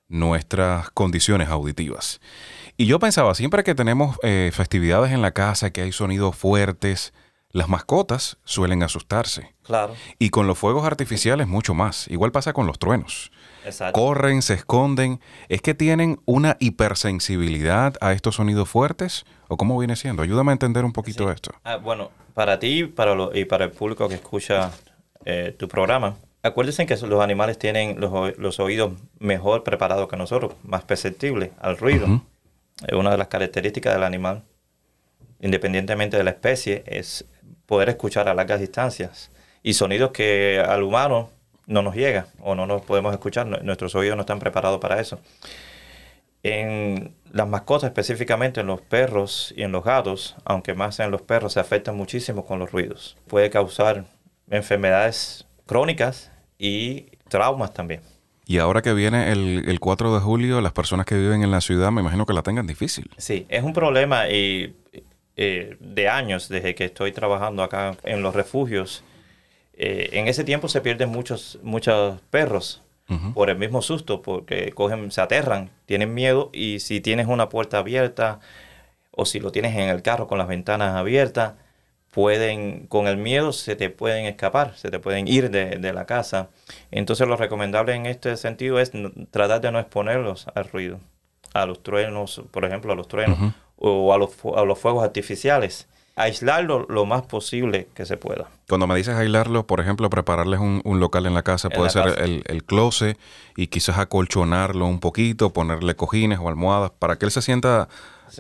nuestras 0.08 0.90
condiciones 0.92 1.50
auditivas. 1.50 2.22
Y 2.78 2.86
yo 2.86 3.00
pensaba, 3.00 3.34
siempre 3.36 3.64
que 3.64 3.76
tenemos 3.76 4.18
eh, 4.24 4.52
festividades 4.54 5.12
en 5.12 5.22
la 5.22 5.32
casa, 5.32 5.72
que 5.72 5.82
hay 5.82 5.92
sonidos 5.92 6.36
fuertes, 6.36 7.14
las 7.52 7.70
mascotas 7.70 8.38
suelen 8.44 8.84
asustarse. 8.84 9.56
Claro. 9.64 9.96
Y 10.20 10.30
con 10.30 10.48
los 10.48 10.58
fuegos 10.58 10.86
artificiales 10.86 11.48
mucho 11.48 11.74
más. 11.74 12.08
Igual 12.08 12.32
pasa 12.32 12.54
con 12.54 12.68
los 12.68 12.78
truenos. 12.78 13.32
Exacto. 13.66 14.00
Corren, 14.00 14.42
se 14.42 14.54
esconden. 14.54 15.20
¿Es 15.50 15.62
que 15.62 15.74
tienen 15.74 16.20
una 16.26 16.58
hipersensibilidad 16.60 17.96
a 18.00 18.14
estos 18.14 18.36
sonidos 18.36 18.70
fuertes? 18.70 19.26
¿O 19.48 19.58
cómo 19.58 19.78
viene 19.80 19.96
siendo? 19.96 20.22
Ayúdame 20.22 20.52
a 20.52 20.54
entender 20.54 20.86
un 20.86 20.94
poquito 20.94 21.32
esto. 21.32 21.52
Ah, 21.64 21.78
bueno, 21.78 22.12
para 22.34 22.60
ti 22.60 22.84
para 22.86 23.16
y 23.34 23.46
para 23.46 23.66
el 23.66 23.72
público 23.72 24.08
que 24.08 24.16
escucha 24.16 24.72
eh, 25.30 25.52
tu 25.52 25.68
programa, 25.68 26.16
acuérdense 26.42 26.86
que 26.86 26.96
los 26.96 27.22
animales 27.22 27.60
tienen 27.60 28.00
los, 28.00 28.60
oídos 28.62 28.94
mejor 29.20 29.66
preparados 29.66 30.08
que 30.08 30.16
nosotros, 30.16 30.54
más 30.64 30.86
perceptibles 30.86 31.50
al 31.60 31.78
ruido. 31.78 32.22
una 32.94 33.12
de 33.12 33.18
las 33.18 33.28
características 33.28 33.94
del 33.94 34.04
animal, 34.04 34.44
independientemente 35.42 36.16
de 36.16 36.24
la 36.24 36.30
especie, 36.30 36.86
es 36.88 37.26
poder 37.66 37.90
escuchar 37.90 38.30
a 38.30 38.34
largas 38.34 38.62
distancias 38.62 39.30
y 39.64 39.74
sonidos 39.74 40.12
que 40.12 40.64
al 40.66 40.82
humano 40.82 41.30
no 41.66 41.82
nos 41.82 41.94
llega 41.94 42.28
o 42.40 42.56
no 42.56 42.66
nos 42.66 42.84
podemos 42.84 43.12
escuchar, 43.12 43.48
nuestros 43.66 43.96
oídos 43.96 44.16
no 44.16 44.22
están 44.22 44.40
preparados 44.40 44.80
para 44.80 45.02
eso. 45.02 45.20
En 46.42 47.16
las 47.34 47.50
mascotas, 47.50 47.90
específicamente 47.90 48.62
en 48.62 48.68
los 48.68 48.80
perros 48.80 49.54
y 49.58 49.64
en 49.64 49.74
los 49.74 49.84
gatos, 49.84 50.38
aunque 50.46 50.74
más 50.74 51.02
en 51.02 51.12
los 51.12 51.22
perros, 51.22 51.52
se 51.52 51.60
afectan 51.60 51.98
muchísimo 51.98 52.46
con 52.46 52.60
los 52.60 52.72
ruidos. 52.72 53.18
Puede 53.28 53.50
causar 53.50 54.06
enfermedades 54.50 55.46
crónicas 55.66 56.32
y 56.58 57.08
traumas 57.30 57.74
también. 57.74 58.02
Y 58.46 58.60
ahora 58.60 58.82
que 58.82 58.94
viene 58.94 59.32
el, 59.32 59.78
4 59.80 60.14
de 60.14 60.22
julio, 60.22 60.62
las 60.62 60.72
personas 60.72 61.06
que 61.06 61.16
viven 61.16 61.44
en 61.44 61.52
la 61.52 61.60
ciudad 61.60 61.92
me 61.92 62.00
imagino 62.00 62.26
que 62.26 62.34
la 62.34 62.44
tengan 62.44 62.66
difícil. 62.66 63.12
Sí, 63.18 63.46
es 63.50 63.62
un 63.64 63.74
problema 63.74 64.30
y, 64.30 64.74
eh, 65.36 65.76
de 65.82 66.08
años 66.08 66.48
desde 66.48 66.74
que 66.74 66.86
estoy 66.86 67.12
trabajando 67.12 67.62
acá 67.62 67.98
en 68.04 68.22
los 68.22 68.34
refugios. 68.34 69.04
Eh, 69.74 70.10
en 70.14 70.30
ese 70.30 70.46
tiempo 70.46 70.70
se 70.70 70.80
pierden 70.80 71.10
muchos, 71.10 71.60
muchos 71.62 72.22
perros 72.30 72.82
por 73.34 73.50
el 73.50 73.58
mismo 73.58 73.82
susto, 73.82 74.22
porque 74.22 74.74
cogen, 74.74 75.12
se 75.12 75.22
aterran, 75.22 75.70
tienen 75.86 76.14
miedo 76.14 76.50
y 76.52 76.82
si 76.82 77.00
tienes 77.00 77.28
una 77.28 77.48
puerta 77.48 77.78
abierta 77.78 78.42
o 79.12 79.26
si 79.26 79.40
lo 79.40 79.52
tienes 79.54 79.76
en 79.76 79.90
el 79.90 80.02
carro 80.02 80.28
con 80.28 80.38
las 80.38 80.48
ventanas 80.50 80.94
abiertas, 80.94 81.54
pueden, 82.18 82.88
con 82.88 83.06
el 83.06 83.16
miedo 83.16 83.54
se 83.54 83.76
te 83.76 83.92
pueden 83.92 84.26
escapar, 84.26 84.76
se 84.76 84.90
te 84.90 84.98
pueden 84.98 85.28
ir 85.28 85.52
de, 85.52 85.94
la 85.94 86.08
casa. 86.08 86.50
Entonces 86.90 87.28
lo 87.28 87.38
recomendable 87.38 87.94
en 87.94 88.08
este 88.08 88.36
sentido 88.38 88.80
es 88.80 88.92
tratar 89.30 89.62
de 89.62 89.72
no 89.72 89.78
exponerlos 89.78 90.48
al 90.56 90.68
ruido, 90.68 91.00
a 91.54 91.68
los 91.68 91.84
truenos, 91.84 92.42
por 92.50 92.66
ejemplo, 92.66 92.92
a 92.92 92.96
los 92.96 93.08
truenos 93.08 93.54
o 93.76 94.12
a 94.16 94.18
los, 94.18 94.32
a 94.56 94.64
los 94.64 94.80
fuegos 94.80 95.04
artificiales 95.04 95.88
aislarlo 96.16 96.88
lo 96.90 97.06
más 97.06 97.22
posible 97.22 97.90
que 97.94 98.04
se 98.08 98.18
pueda. 98.18 98.48
Cuando 98.68 98.88
me 98.88 98.96
dices 98.96 99.14
aislarlo, 99.14 99.68
por 99.68 99.80
ejemplo, 99.80 100.10
prepararles 100.10 100.60
un, 100.60 100.82
local 101.00 101.28
en 101.28 101.36
la 101.36 101.44
casa, 101.44 101.70
puede 101.70 101.92
ser 101.92 102.08
El, 102.18 102.42
el 102.48 102.64
closet 102.64 103.20
y 103.56 103.68
quizás 103.68 104.00
acolchonarlo 104.00 104.88
un 104.88 105.00
poquito, 105.00 105.54
ponerle 105.54 105.96
cojines 105.96 106.40
o 106.40 106.50
almohadas 106.50 106.90
para 106.98 107.18
que 107.18 107.26
él 107.26 107.32
se 107.32 107.44
sienta 107.44 107.88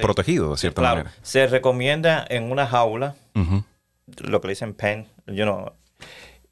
protegido 0.01 0.51
de 0.51 0.57
cierta 0.57 0.81
manera. 0.81 1.11
Se 1.21 1.47
recomienda 1.47 2.25
en 2.29 2.51
una 2.51 2.67
jaula, 2.67 3.15
lo 4.17 4.41
que 4.41 4.47
le 4.47 4.51
dicen 4.51 4.73
pen, 4.73 5.07
you 5.27 5.43
know, 5.43 5.73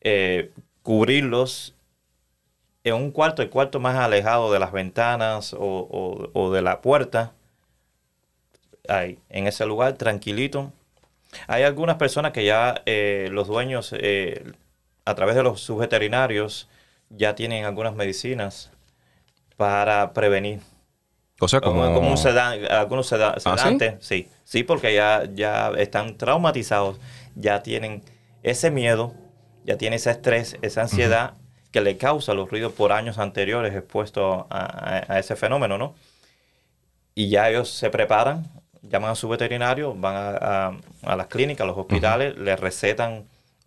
eh, 0.01 0.51
cubrirlos 0.83 1.73
en 2.83 2.95
un 2.95 3.11
cuarto, 3.11 3.41
el 3.41 3.49
cuarto 3.49 3.79
más 3.79 3.95
alejado 3.95 4.51
de 4.51 4.59
las 4.59 4.71
ventanas 4.71 5.55
o, 5.57 6.29
o 6.33 6.51
de 6.51 6.61
la 6.61 6.81
puerta, 6.81 7.33
ahí, 8.87 9.19
en 9.29 9.47
ese 9.47 9.65
lugar, 9.65 9.93
tranquilito, 9.93 10.71
hay 11.47 11.63
algunas 11.63 11.97
personas 11.97 12.31
que 12.31 12.45
ya 12.45 12.81
eh, 12.85 13.29
los 13.31 13.47
dueños, 13.47 13.93
eh, 13.97 14.43
a 15.05 15.15
través 15.15 15.35
de 15.35 15.43
los 15.43 15.61
subveterinarios, 15.61 16.69
ya 17.09 17.35
tienen 17.35 17.65
algunas 17.65 17.95
medicinas 17.95 18.71
para 19.57 20.13
prevenir. 20.13 20.59
O 21.39 21.47
sea, 21.47 21.59
como, 21.59 21.81
como 21.93 22.13
un 22.13 22.17
algunos 22.69 23.11
¿Ah, 23.13 23.35
sedantes, 23.39 23.95
sí? 23.99 24.29
sí, 24.45 24.63
porque 24.63 24.93
ya, 24.93 25.27
ya 25.33 25.71
están 25.77 26.17
traumatizados, 26.17 26.97
ya 27.35 27.61
tienen 27.61 28.03
ese 28.41 28.71
miedo, 28.71 29.13
ya 29.65 29.77
tienen 29.77 29.97
ese 29.97 30.11
estrés, 30.11 30.57
esa 30.61 30.81
ansiedad 30.83 31.33
que 31.71 31.81
le 31.81 31.97
causa 31.97 32.33
los 32.33 32.49
ruidos 32.49 32.71
por 32.71 32.93
años 32.93 33.17
anteriores 33.17 33.75
expuestos 33.75 34.45
a 34.49 35.19
ese 35.19 35.35
fenómeno, 35.35 35.77
¿no? 35.77 35.95
Y 37.15 37.29
ya 37.29 37.49
ellos 37.49 37.69
se 37.69 37.89
preparan 37.89 38.49
llaman 38.89 39.11
a 39.11 39.15
su 39.15 39.27
veterinario, 39.27 39.93
van 39.93 40.15
a, 40.15 41.15
las 41.15 41.27
clínicas, 41.27 41.63
a 41.63 41.67
los 41.67 41.77
hospitales, 41.77 42.37
les 42.37 42.59
recetan 42.59 43.25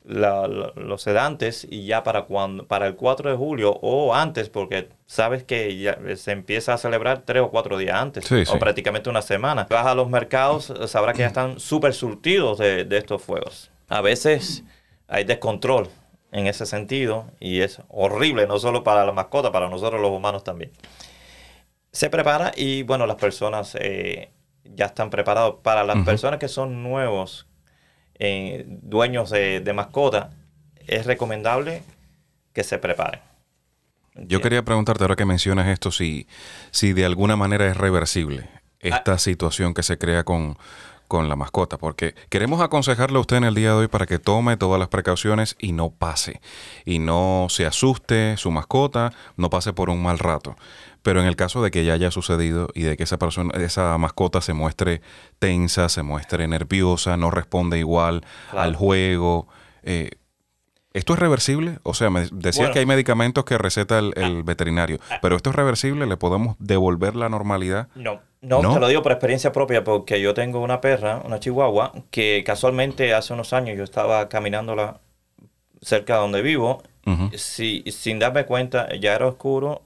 los 0.09 1.03
sedantes 1.03 1.67
y 1.69 1.85
ya 1.85 2.03
para 2.03 2.23
cuando 2.23 2.67
para 2.67 2.87
el 2.87 2.97
4 2.97 3.31
de 3.31 3.37
julio 3.37 3.79
o 3.83 4.15
antes, 4.15 4.49
porque 4.49 4.89
sabes 5.07 5.45
que 5.45 5.77
ya 5.77 5.99
se 6.17 6.33
empieza 6.33 6.75
a 6.75 6.79
celebrar 6.79 7.23
tres 7.27 7.43
o 7.43 7.51
cuatro 7.51 7.77
días 7.77 8.01
antes, 8.01 8.31
o 8.49 8.59
prácticamente 8.59 9.11
una 9.11 9.23
semana. 9.23 9.67
Vas 9.69 9.87
a 9.87 9.95
los 9.95 10.09
mercados, 10.09 10.73
sabrás 10.87 11.15
que 11.15 11.21
ya 11.21 11.29
están 11.29 11.61
súper 11.61 11.93
surtidos 11.93 12.59
de, 12.59 12.85
de 12.85 12.99
estos 12.99 13.23
fuegos. 13.23 13.71
A 13.89 14.01
veces 14.01 14.65
hay 15.09 15.25
descontrol 15.25 15.89
en 16.33 16.47
ese 16.47 16.65
sentido 16.67 17.27
y 17.39 17.61
es 17.61 17.81
horrible, 17.89 18.47
no 18.47 18.59
solo 18.59 18.85
para 18.85 19.05
la 19.05 19.13
mascota, 19.13 19.53
para 19.53 19.69
nosotros 19.69 20.01
los 20.01 20.11
humanos 20.11 20.43
también. 20.45 20.73
Se 21.93 22.11
prepara 22.11 22.53
y 22.55 22.83
bueno, 22.83 23.07
las 23.07 23.17
personas 23.17 23.77
eh, 23.81 24.31
ya 24.65 24.87
están 24.87 25.11
preparados. 25.11 25.57
Para 25.63 25.85
las 25.85 26.05
personas 26.05 26.39
que 26.39 26.49
son 26.49 26.83
nuevos, 26.83 27.48
eh, 28.19 28.65
dueños 28.67 29.31
de, 29.31 29.61
de 29.61 29.73
mascota, 29.73 30.31
es 30.87 31.07
recomendable 31.07 31.83
que 32.53 32.65
se 32.65 32.79
preparen. 32.79 33.21
Yo 34.15 34.41
quería 34.41 34.65
preguntarte 34.65 35.05
ahora 35.05 35.17
que 35.17 35.25
mencionas 35.25 35.69
esto, 35.69 35.93
si, 35.93 36.27
si 36.71 36.93
de 36.93 37.05
alguna 37.05 37.37
manera 37.37 37.69
es 37.69 37.77
reversible 37.77 38.49
esta 38.81 39.13
ah. 39.13 39.19
situación 39.19 39.75
que 39.75 39.83
se 39.83 39.99
crea 39.99 40.25
con, 40.25 40.57
con 41.09 41.29
la 41.29 41.37
mascota, 41.37 41.79
porque 41.79 42.15
queremos 42.29 42.61
aconsejarle 42.61 43.17
a 43.17 43.21
usted 43.21 43.37
en 43.39 43.45
el 43.45 43.55
día 43.55 43.71
de 43.71 43.75
hoy 43.75 43.89
para 43.89 44.07
que 44.07 44.19
tome 44.19 44.57
todas 44.57 44.79
las 44.79 44.89
precauciones 44.89 45.57
y 45.59 45.73
no 45.73 45.91
pase, 45.91 46.41
y 46.85 46.99
no 46.99 47.47
se 47.49 47.67
asuste 47.67 48.37
su 48.37 48.51
mascota, 48.51 49.13
no 49.37 49.51
pase 49.51 49.73
por 49.73 49.91
un 49.91 50.03
mal 50.03 50.19
rato. 50.19 50.55
Pero 51.03 51.21
en 51.21 51.27
el 51.27 51.37
caso 51.37 51.63
de 51.63 51.71
que 51.71 51.85
ya 51.85 51.95
haya 51.95 52.11
sucedido 52.11 52.69
y 52.75 52.83
de 52.83 52.97
que 52.97 53.05
esa 53.05 53.19
persona, 53.19 53.53
esa 53.59 53.97
mascota 53.99 54.41
se 54.41 54.53
muestre 54.53 55.01
tensa, 55.39 55.89
se 55.89 56.03
muestre 56.03 56.47
nerviosa, 56.47 57.17
no 57.17 57.31
responde 57.31 57.79
igual 57.79 58.25
al 58.53 58.77
juego, 58.77 59.49
eh, 59.83 60.11
¿Esto 60.99 61.13
es 61.13 61.21
reversible? 61.21 61.79
O 61.85 61.95
sea, 61.95 62.11
me 62.11 62.27
decías 62.33 62.71
que 62.71 62.81
hay 62.81 62.87
medicamentos 62.87 63.45
que 63.45 63.57
receta 63.57 64.01
el, 64.01 64.13
ah. 64.17 64.43
veterinario, 64.45 64.99
ah. 65.11 65.21
pero 65.23 65.37
¿esto 65.37 65.51
es 65.51 65.57
reversible? 65.57 66.07
¿Le 66.07 66.17
podemos 66.17 66.57
devolver 66.59 67.15
la 67.15 67.29
normalidad? 67.29 67.87
No, 67.95 68.21
no, 68.41 68.75
te 68.75 68.81
lo 68.81 68.89
digo 68.89 69.03
por 69.03 69.13
experiencia 69.13 69.53
propia, 69.53 69.85
porque 69.85 70.21
yo 70.21 70.35
tengo 70.35 70.61
una 70.61 70.81
perra, 70.81 71.23
una 71.25 71.39
chihuahua, 71.39 71.93
que 72.11 72.43
casualmente 72.45 73.15
hace 73.15 73.33
unos 73.33 73.53
años 73.53 73.77
yo 73.77 73.85
estaba 73.85 74.29
caminándola 74.29 74.99
cerca 75.81 76.15
de 76.15 76.21
donde 76.21 76.43
vivo, 76.43 76.83
sin 77.37 78.19
darme 78.19 78.45
cuenta, 78.45 78.89
ya 78.97 79.15
era 79.15 79.29
oscuro, 79.29 79.83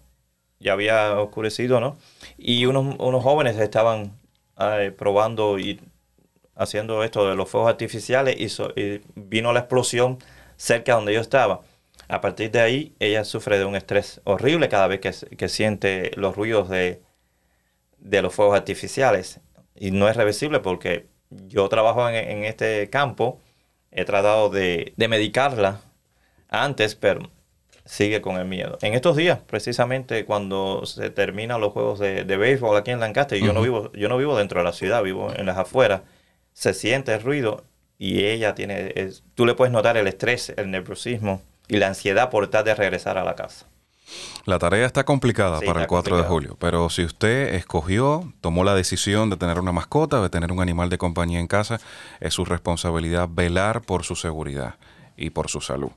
ya 0.60 0.72
había 0.72 1.20
oscurecido, 1.20 1.78
¿no? 1.78 1.98
Y 2.38 2.64
unos, 2.64 2.96
unos 2.98 3.22
jóvenes 3.22 3.58
estaban 3.58 4.12
eh, 4.58 4.94
probando 4.96 5.58
y 5.58 5.78
haciendo 6.54 7.04
esto 7.04 7.28
de 7.28 7.36
los 7.36 7.50
fuegos 7.50 7.68
artificiales 7.68 8.36
y, 8.38 8.80
y 8.80 9.02
vino 9.14 9.52
la 9.52 9.60
explosión 9.60 10.18
cerca 10.62 10.94
donde 10.94 11.12
yo 11.12 11.20
estaba. 11.20 11.62
A 12.08 12.20
partir 12.20 12.52
de 12.52 12.60
ahí, 12.60 12.94
ella 13.00 13.24
sufre 13.24 13.58
de 13.58 13.64
un 13.64 13.74
estrés 13.74 14.20
horrible 14.22 14.68
cada 14.68 14.86
vez 14.86 15.00
que, 15.00 15.48
siente 15.48 16.12
los 16.14 16.36
ruidos 16.36 16.68
de, 16.68 17.02
los 17.98 18.32
fuegos 18.32 18.56
artificiales. 18.56 19.40
Y 19.74 19.90
no 19.90 20.08
es 20.08 20.16
reversible 20.16 20.60
porque 20.60 21.08
yo 21.30 21.68
trabajo 21.68 22.08
en, 22.08 22.44
este 22.44 22.88
campo, 22.90 23.40
he 23.90 24.04
tratado 24.04 24.50
de, 24.50 24.94
medicarla 24.96 25.80
antes, 26.48 26.94
pero 26.94 27.28
sigue 27.84 28.20
con 28.22 28.36
el 28.36 28.44
miedo. 28.44 28.78
En 28.82 28.94
estos 28.94 29.16
días, 29.16 29.40
precisamente 29.40 30.24
cuando 30.24 30.86
se 30.86 31.10
terminan 31.10 31.60
los 31.60 31.72
juegos 31.72 31.98
de, 31.98 32.22
béisbol 32.24 32.76
aquí 32.76 32.92
en 32.92 33.00
Lancaster, 33.00 33.36
yo, 33.40 33.52
no 33.52 33.62
vivo, 33.62 33.90
yo 33.94 34.08
no 34.08 34.16
vivo 34.16 34.38
dentro 34.38 34.60
de 34.60 34.64
la 34.64 34.72
ciudad, 34.72 35.02
vivo 35.02 35.32
en 35.34 35.46
las 35.46 35.58
afueras, 35.58 36.02
se 36.52 36.72
siente 36.72 37.12
el 37.12 37.20
ruido 37.20 37.64
y 38.02 38.24
ella 38.24 38.56
tiene, 38.56 38.92
tú 39.36 39.46
le 39.46 39.54
puedes 39.54 39.70
notar 39.70 39.96
el 39.96 40.08
estrés, 40.08 40.52
el 40.56 40.72
nerviosismo 40.72 41.40
y 41.68 41.76
la 41.76 41.86
ansiedad 41.86 42.30
por 42.30 42.48
tratar 42.48 42.64
de 42.64 42.74
regresar 42.74 43.16
a 43.16 43.22
la 43.22 43.36
casa. 43.36 43.66
La 44.44 44.58
tarea 44.58 44.86
está 44.86 45.04
complicada 45.04 45.60
para 45.60 45.82
el 45.82 45.86
4 45.86 46.16
de 46.16 46.24
julio, 46.24 46.56
pero 46.58 46.90
si 46.90 47.04
usted 47.04 47.54
escogió, 47.54 48.32
tomó 48.40 48.64
la 48.64 48.74
decisión 48.74 49.30
de 49.30 49.36
tener 49.36 49.60
una 49.60 49.70
mascota, 49.70 50.20
de 50.20 50.30
tener 50.30 50.50
un 50.50 50.60
animal 50.60 50.90
de 50.90 50.98
compañía 50.98 51.38
en 51.38 51.46
casa, 51.46 51.78
es 52.18 52.34
su 52.34 52.44
responsabilidad 52.44 53.28
velar 53.30 53.82
por 53.82 54.02
su 54.02 54.16
seguridad 54.16 54.74
y 55.16 55.30
por 55.30 55.48
su 55.48 55.60
salud. 55.60 55.92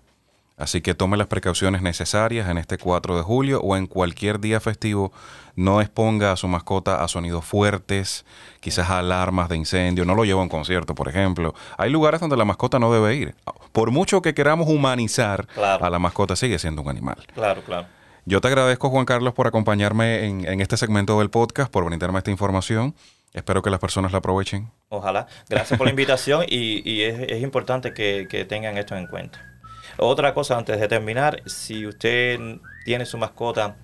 Así 0.57 0.81
que 0.81 0.93
tome 0.93 1.17
las 1.17 1.27
precauciones 1.27 1.81
necesarias 1.81 2.49
en 2.49 2.57
este 2.57 2.77
4 2.77 3.17
de 3.17 3.23
julio 3.23 3.59
o 3.61 3.75
en 3.75 3.87
cualquier 3.87 4.39
día 4.39 4.61
festivo. 4.61 5.11
No 5.55 5.81
exponga 5.81 6.31
a 6.31 6.37
su 6.37 6.47
mascota 6.47 7.03
a 7.03 7.07
sonidos 7.09 7.43
fuertes, 7.43 8.25
quizás 8.61 8.89
a 8.89 8.99
alarmas 8.99 9.49
de 9.49 9.57
incendio. 9.57 10.05
No 10.05 10.15
lo 10.15 10.23
lleve 10.23 10.39
a 10.39 10.43
un 10.43 10.49
concierto, 10.49 10.95
por 10.95 11.09
ejemplo. 11.09 11.53
Hay 11.77 11.89
lugares 11.89 12.21
donde 12.21 12.37
la 12.37 12.45
mascota 12.45 12.79
no 12.79 12.91
debe 12.91 13.15
ir. 13.15 13.35
Por 13.73 13.91
mucho 13.91 14.21
que 14.21 14.33
queramos 14.33 14.69
humanizar 14.69 15.47
a 15.57 15.89
la 15.89 15.99
mascota, 15.99 16.37
sigue 16.37 16.57
siendo 16.57 16.81
un 16.81 16.89
animal. 16.89 17.17
Claro, 17.33 17.61
claro. 17.61 17.87
Yo 18.23 18.39
te 18.41 18.47
agradezco, 18.47 18.89
Juan 18.89 19.05
Carlos, 19.05 19.33
por 19.33 19.47
acompañarme 19.47 20.25
en, 20.25 20.61
este 20.61 20.77
segmento 20.77 21.19
del 21.19 21.29
podcast, 21.29 21.69
por 21.69 21.83
brindarme 21.85 22.17
esta 22.17 22.31
información. 22.31 22.95
Espero 23.33 23.61
que 23.61 23.69
las 23.69 23.79
personas 23.79 24.13
la 24.13 24.19
aprovechen. 24.19 24.71
Ojalá. 24.87 25.27
Gracias 25.49 25.77
por 25.77 25.85
la 25.85 25.91
invitación 25.91 26.45
y, 26.47 27.01
es, 27.01 27.43
importante 27.43 27.93
que 27.93 28.45
tengan 28.47 28.77
esto 28.77 28.95
en 28.95 29.07
cuenta. 29.07 29.54
Otra 29.97 30.33
cosa 30.33 30.57
antes 30.57 30.79
de 30.79 30.87
terminar, 30.87 31.41
si 31.45 31.85
usted 31.87 32.39
tiene 32.83 33.05
su 33.05 33.17
mascota 33.17 33.75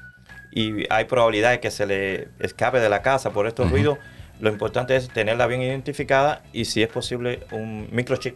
y 0.52 0.86
hay 0.91 1.06
probabilidad 1.06 1.52
de 1.52 1.60
que 1.60 1.71
se 1.71 1.86
le 1.86 2.28
escape 2.39 2.80
de 2.80 2.89
la 2.89 3.02
casa 3.02 3.32
por 3.32 3.47
estos 3.47 3.69
ruidos, 3.71 3.97
Lo 4.41 4.50
importante 4.50 4.95
es 4.95 5.08
tenerla 5.08 5.45
bien 5.45 5.62
identificada 5.62 6.41
y 6.52 6.65
si 6.65 6.82
es 6.82 6.89
posible 6.89 7.41
un 7.52 7.88
microchip 7.91 8.36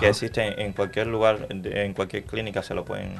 que 0.00 0.08
existe 0.08 0.62
en 0.62 0.72
cualquier 0.72 1.06
lugar, 1.06 1.46
en 1.50 1.92
cualquier 1.92 2.24
clínica 2.24 2.62
se 2.62 2.74
lo 2.74 2.86
pueden 2.86 3.14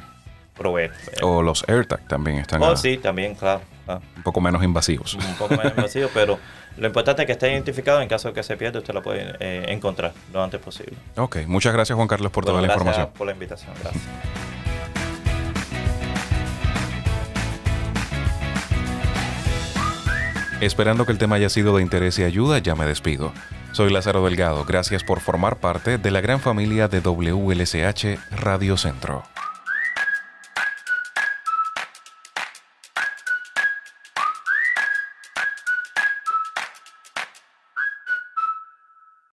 proveer. 0.54 0.90
O 1.22 1.42
los 1.42 1.68
AirTag 1.68 2.08
también 2.08 2.38
están. 2.38 2.62
Oh, 2.62 2.74
sí, 2.76 2.96
también, 2.96 3.34
claro. 3.34 3.60
Ah. 3.88 4.00
Un 4.16 4.22
poco 4.22 4.40
menos 4.40 4.62
invasivos. 4.62 5.14
Un 5.14 5.34
poco 5.36 5.56
menos 5.56 5.72
invasivos, 5.76 6.10
pero 6.12 6.38
lo 6.76 6.86
importante 6.86 7.22
es 7.22 7.26
que 7.26 7.32
esté 7.32 7.50
identificado. 7.52 8.00
En 8.02 8.08
caso 8.08 8.28
de 8.28 8.34
que 8.34 8.42
se 8.42 8.56
pierda, 8.56 8.78
usted 8.80 8.94
lo 8.94 9.02
puede 9.02 9.34
eh, 9.40 9.64
encontrar 9.68 10.12
lo 10.32 10.42
antes 10.42 10.60
posible. 10.60 10.92
Ok, 11.16 11.38
muchas 11.46 11.72
gracias 11.72 11.96
Juan 11.96 12.06
Carlos 12.06 12.30
por 12.30 12.44
toda 12.44 12.60
la 12.60 12.68
información. 12.68 13.04
Gracias 13.04 13.18
por 13.18 13.26
la 13.26 13.32
invitación. 13.32 13.72
Gracias. 13.82 14.04
Esperando 20.60 21.06
que 21.06 21.12
el 21.12 21.18
tema 21.18 21.36
haya 21.36 21.48
sido 21.48 21.76
de 21.76 21.82
interés 21.82 22.18
y 22.18 22.24
ayuda, 22.24 22.58
ya 22.58 22.74
me 22.74 22.84
despido. 22.84 23.32
Soy 23.72 23.92
Lázaro 23.92 24.24
Delgado, 24.24 24.64
gracias 24.64 25.04
por 25.04 25.20
formar 25.20 25.58
parte 25.58 25.98
de 25.98 26.10
la 26.10 26.20
gran 26.20 26.40
familia 26.40 26.88
de 26.88 27.00
WLSH 27.00 28.18
Radio 28.32 28.76
Centro. 28.76 29.22